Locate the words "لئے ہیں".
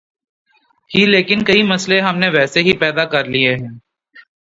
3.25-3.71